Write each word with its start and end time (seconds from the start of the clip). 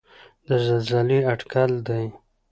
د 0.47 0.47
زلزلې 0.65 1.19
اټکل 1.31 1.71
دی. 1.87 2.05